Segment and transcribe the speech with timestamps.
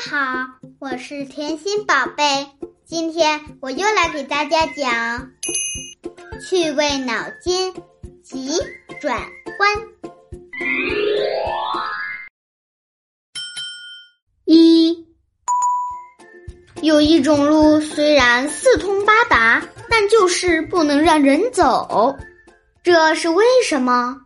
[0.00, 0.46] 好，
[0.78, 2.46] 我是甜心宝贝。
[2.84, 5.32] 今天我又来给大家讲
[6.40, 7.74] 趣味脑筋
[8.22, 8.52] 急
[9.00, 9.20] 转
[9.58, 9.68] 弯。
[14.44, 15.04] 一，
[16.80, 19.60] 有一种路虽然四通八达，
[19.90, 22.16] 但就是不能让人走，
[22.84, 24.16] 这是为什么？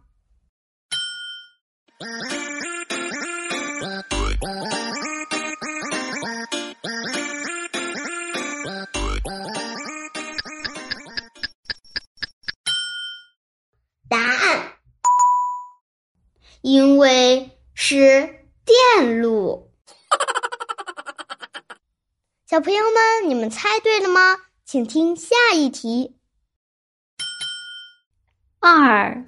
[16.61, 19.71] 因为是电路。
[22.47, 24.37] 小朋友们，你们猜对了吗？
[24.65, 26.17] 请听下一题。
[28.61, 29.25] 二，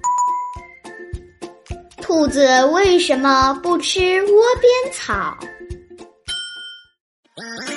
[2.03, 5.37] 兔子为什么不吃窝边草？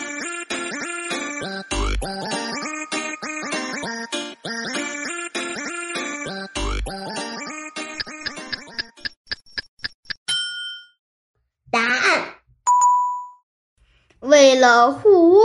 [14.22, 15.44] 为了护窝。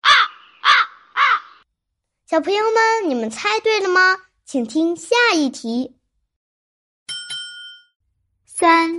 [0.00, 0.10] 啊
[0.62, 0.70] 啊
[1.12, 1.20] 啊！
[2.28, 4.18] 小朋友们，你们猜对了吗？
[4.44, 5.96] 请听下一题。
[8.46, 8.90] 三，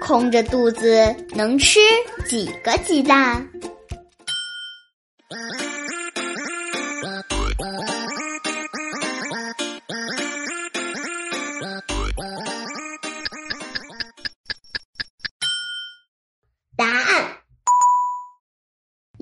[0.00, 1.78] 空着肚子能吃
[2.26, 3.51] 几个鸡蛋？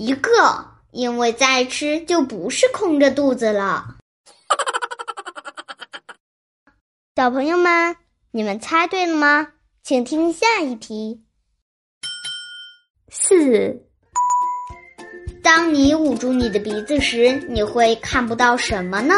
[0.00, 3.98] 一个，因为再吃就不是空着肚子了。
[7.14, 7.94] 小朋友们，
[8.30, 9.48] 你们猜对了吗？
[9.82, 11.22] 请听下一题。
[13.10, 13.84] 四，
[15.42, 19.14] 当你捂住你的鼻子时，你会看不到什么呢？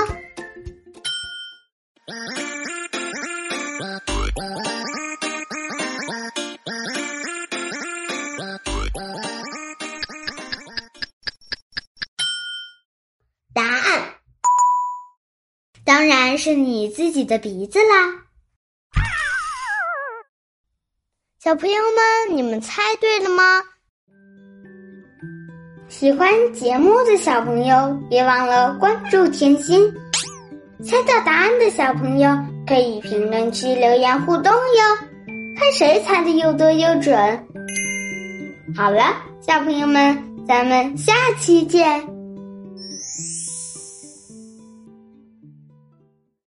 [16.02, 18.24] 当然是你自己的鼻子啦！
[21.38, 23.62] 小朋友们，你们猜对了吗？
[25.86, 29.94] 喜欢节目的小朋友，别忘了关注甜心。
[30.84, 32.36] 猜到答案的小朋友
[32.66, 35.06] 可以评论区留言互动哟，
[35.56, 37.16] 看谁猜的又多又准。
[38.76, 42.04] 好了，小朋友们，咱们下期见。